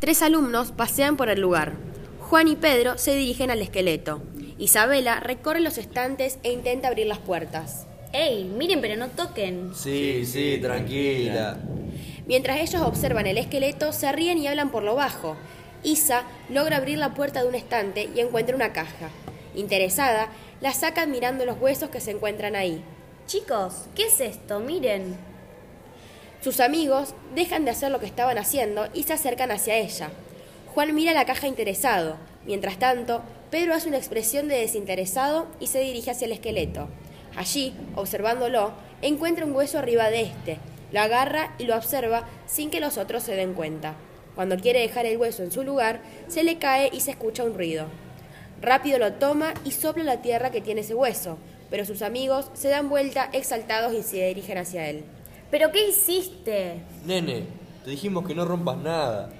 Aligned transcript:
Tres 0.00 0.22
alumnos 0.22 0.72
pasean 0.72 1.18
por 1.18 1.28
el 1.28 1.42
lugar. 1.42 1.74
Juan 2.20 2.48
y 2.48 2.56
Pedro 2.56 2.96
se 2.96 3.14
dirigen 3.14 3.50
al 3.50 3.60
esqueleto. 3.60 4.22
Isabela 4.56 5.20
recorre 5.20 5.60
los 5.60 5.76
estantes 5.76 6.38
e 6.42 6.52
intenta 6.52 6.88
abrir 6.88 7.06
las 7.06 7.18
puertas. 7.18 7.86
¡Ey! 8.14 8.44
Miren, 8.44 8.80
pero 8.80 8.96
no 8.96 9.08
toquen. 9.08 9.74
Sí, 9.74 10.24
sí, 10.24 10.58
tranquila. 10.60 11.58
Mientras 12.26 12.60
ellos 12.60 12.80
observan 12.80 13.26
el 13.26 13.36
esqueleto, 13.36 13.92
se 13.92 14.10
ríen 14.10 14.38
y 14.38 14.46
hablan 14.46 14.70
por 14.70 14.84
lo 14.84 14.94
bajo. 14.94 15.36
Isa 15.82 16.22
logra 16.48 16.78
abrir 16.78 16.96
la 16.96 17.12
puerta 17.12 17.42
de 17.42 17.48
un 17.50 17.54
estante 17.54 18.08
y 18.14 18.20
encuentra 18.20 18.56
una 18.56 18.72
caja. 18.72 19.10
Interesada, 19.54 20.28
la 20.62 20.72
saca 20.72 21.04
mirando 21.04 21.44
los 21.44 21.60
huesos 21.60 21.90
que 21.90 22.00
se 22.00 22.12
encuentran 22.12 22.56
ahí. 22.56 22.82
Chicos, 23.26 23.82
¿qué 23.94 24.04
es 24.04 24.18
esto? 24.22 24.60
Miren. 24.60 25.29
Sus 26.40 26.60
amigos 26.60 27.14
dejan 27.34 27.66
de 27.66 27.70
hacer 27.70 27.90
lo 27.90 28.00
que 28.00 28.06
estaban 28.06 28.38
haciendo 28.38 28.88
y 28.94 29.02
se 29.02 29.12
acercan 29.12 29.50
hacia 29.50 29.76
ella. 29.76 30.08
Juan 30.74 30.94
mira 30.94 31.12
la 31.12 31.26
caja 31.26 31.46
interesado. 31.46 32.16
Mientras 32.46 32.78
tanto, 32.78 33.22
Pedro 33.50 33.74
hace 33.74 33.88
una 33.88 33.98
expresión 33.98 34.48
de 34.48 34.56
desinteresado 34.56 35.48
y 35.60 35.66
se 35.66 35.80
dirige 35.80 36.10
hacia 36.10 36.24
el 36.24 36.32
esqueleto. 36.32 36.88
Allí, 37.36 37.74
observándolo, 37.94 38.72
encuentra 39.02 39.44
un 39.44 39.54
hueso 39.54 39.78
arriba 39.78 40.08
de 40.08 40.22
este. 40.22 40.56
Lo 40.92 41.00
agarra 41.00 41.54
y 41.58 41.64
lo 41.64 41.76
observa 41.76 42.26
sin 42.46 42.70
que 42.70 42.80
los 42.80 42.96
otros 42.96 43.22
se 43.22 43.36
den 43.36 43.52
cuenta. 43.52 43.96
Cuando 44.34 44.56
quiere 44.56 44.80
dejar 44.80 45.04
el 45.04 45.18
hueso 45.18 45.42
en 45.42 45.52
su 45.52 45.62
lugar, 45.62 46.00
se 46.28 46.42
le 46.42 46.56
cae 46.58 46.88
y 46.90 47.00
se 47.00 47.10
escucha 47.10 47.44
un 47.44 47.54
ruido. 47.54 47.86
Rápido 48.62 48.98
lo 48.98 49.12
toma 49.12 49.52
y 49.64 49.72
sopla 49.72 50.04
la 50.04 50.22
tierra 50.22 50.50
que 50.50 50.62
tiene 50.62 50.80
ese 50.80 50.94
hueso, 50.94 51.36
pero 51.68 51.84
sus 51.84 52.00
amigos 52.00 52.50
se 52.54 52.68
dan 52.68 52.88
vuelta 52.88 53.28
exaltados 53.34 53.92
y 53.92 54.02
se 54.02 54.26
dirigen 54.26 54.56
hacia 54.56 54.88
él. 54.88 55.04
¿Pero 55.50 55.72
qué 55.72 55.88
hiciste? 55.88 56.80
Nene, 57.04 57.44
te 57.84 57.90
dijimos 57.90 58.26
que 58.26 58.34
no 58.34 58.44
rompas 58.44 58.76
nada. 58.78 59.30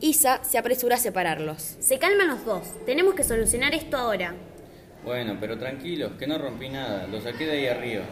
Isa 0.00 0.42
se 0.44 0.56
apresura 0.56 0.96
a 0.96 0.98
separarlos. 0.98 1.76
Se 1.80 1.98
calman 1.98 2.28
los 2.28 2.44
dos. 2.44 2.62
Tenemos 2.86 3.14
que 3.14 3.24
solucionar 3.24 3.74
esto 3.74 3.96
ahora. 3.96 4.34
Bueno, 5.04 5.36
pero 5.40 5.58
tranquilos, 5.58 6.12
que 6.18 6.26
no 6.26 6.38
rompí 6.38 6.68
nada. 6.68 7.06
Lo 7.06 7.20
saqué 7.20 7.44
de 7.46 7.52
ahí 7.52 7.66
arriba. 7.66 8.04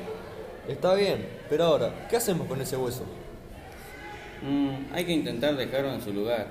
Está 0.67 0.95
bien, 0.95 1.27
pero 1.49 1.65
ahora, 1.65 2.07
¿qué 2.11 2.17
hacemos 2.17 2.47
con 2.47 2.61
ese 2.61 2.77
hueso? 2.77 3.05
Mm, 4.43 4.93
hay 4.93 5.05
que 5.05 5.13
intentar 5.13 5.57
dejarlo 5.57 5.93
en 5.93 6.03
su 6.03 6.13
lugar. 6.13 6.49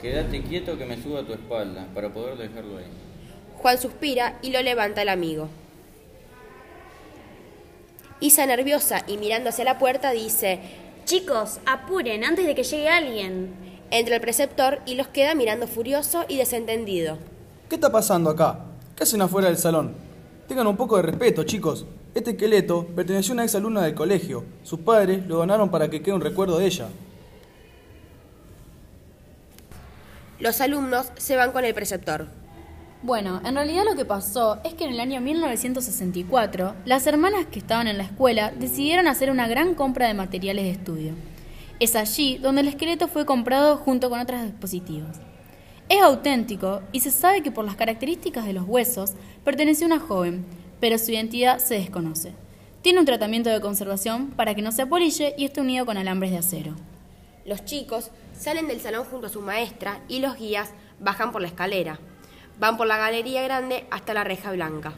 Quédate 0.00 0.42
quieto 0.42 0.78
que 0.78 0.86
me 0.86 1.02
suba 1.02 1.20
a 1.20 1.24
tu 1.24 1.32
espalda 1.32 1.86
para 1.92 2.12
poder 2.12 2.36
dejarlo 2.36 2.78
ahí. 2.78 2.86
Juan 3.56 3.78
suspira 3.78 4.38
y 4.42 4.50
lo 4.50 4.62
levanta 4.62 5.02
el 5.02 5.08
amigo. 5.08 5.48
Isa, 8.20 8.46
nerviosa 8.46 9.04
y 9.06 9.16
mirando 9.16 9.50
hacia 9.50 9.64
la 9.64 9.78
puerta, 9.78 10.10
dice, 10.10 10.60
Chicos, 11.04 11.60
apuren 11.66 12.24
antes 12.24 12.46
de 12.46 12.54
que 12.54 12.64
llegue 12.64 12.88
alguien. 12.88 13.54
Entra 13.90 14.16
el 14.16 14.20
preceptor 14.20 14.80
y 14.84 14.94
los 14.94 15.08
queda 15.08 15.34
mirando 15.34 15.66
furioso 15.66 16.24
y 16.28 16.36
desentendido. 16.36 17.16
¿Qué 17.68 17.76
está 17.76 17.90
pasando 17.90 18.28
acá? 18.30 18.58
¿Qué 18.96 19.04
hacen 19.04 19.22
afuera 19.22 19.48
del 19.48 19.56
salón? 19.56 19.94
Tengan 20.48 20.66
un 20.66 20.76
poco 20.76 20.96
de 20.96 21.02
respeto, 21.02 21.44
chicos. 21.44 21.86
Este 22.14 22.30
esqueleto 22.30 22.86
perteneció 22.86 23.32
a 23.32 23.34
una 23.34 23.44
exalumna 23.44 23.82
del 23.82 23.94
colegio. 23.94 24.44
Sus 24.64 24.80
padres 24.80 25.26
lo 25.26 25.36
donaron 25.36 25.70
para 25.70 25.88
que 25.88 26.02
quede 26.02 26.14
un 26.14 26.20
recuerdo 26.20 26.58
de 26.58 26.66
ella. 26.66 26.88
Los 30.40 30.60
alumnos 30.60 31.12
se 31.16 31.36
van 31.36 31.52
con 31.52 31.64
el 31.64 31.74
preceptor. 31.74 32.26
Bueno, 33.00 33.40
en 33.44 33.54
realidad 33.54 33.84
lo 33.84 33.94
que 33.94 34.04
pasó 34.04 34.58
es 34.64 34.74
que 34.74 34.82
en 34.82 34.90
el 34.90 34.98
año 34.98 35.20
1964, 35.20 36.74
las 36.84 37.06
hermanas 37.06 37.46
que 37.46 37.60
estaban 37.60 37.86
en 37.86 37.96
la 37.96 38.02
escuela 38.02 38.50
decidieron 38.50 39.06
hacer 39.06 39.30
una 39.30 39.46
gran 39.46 39.76
compra 39.76 40.08
de 40.08 40.14
materiales 40.14 40.64
de 40.64 40.72
estudio. 40.72 41.12
Es 41.78 41.94
allí 41.94 42.38
donde 42.38 42.62
el 42.62 42.68
esqueleto 42.68 43.06
fue 43.06 43.24
comprado 43.24 43.76
junto 43.76 44.10
con 44.10 44.18
otros 44.18 44.42
dispositivos. 44.42 45.16
Es 45.88 46.02
auténtico 46.02 46.82
y 46.90 46.98
se 46.98 47.12
sabe 47.12 47.40
que 47.40 47.52
por 47.52 47.64
las 47.64 47.76
características 47.76 48.44
de 48.44 48.52
los 48.52 48.66
huesos 48.66 49.12
perteneció 49.44 49.86
a 49.86 49.94
una 49.94 50.00
joven, 50.00 50.44
pero 50.80 50.98
su 50.98 51.12
identidad 51.12 51.60
se 51.60 51.74
desconoce. 51.74 52.32
Tiene 52.82 52.98
un 52.98 53.06
tratamiento 53.06 53.48
de 53.48 53.60
conservación 53.60 54.32
para 54.32 54.56
que 54.56 54.62
no 54.62 54.72
se 54.72 54.82
apolille 54.82 55.36
y 55.38 55.44
esté 55.44 55.60
unido 55.60 55.86
con 55.86 55.98
alambres 55.98 56.32
de 56.32 56.38
acero. 56.38 56.74
Los 57.46 57.64
chicos 57.64 58.10
salen 58.36 58.66
del 58.66 58.80
salón 58.80 59.04
junto 59.04 59.28
a 59.28 59.30
su 59.30 59.40
maestra 59.40 60.00
y 60.08 60.18
los 60.18 60.36
guías 60.36 60.70
bajan 60.98 61.30
por 61.30 61.42
la 61.42 61.48
escalera. 61.48 62.00
Van 62.58 62.76
por 62.76 62.86
la 62.86 62.96
galería 62.98 63.42
grande 63.42 63.86
hasta 63.90 64.14
la 64.14 64.24
reja 64.24 64.50
blanca. 64.52 64.94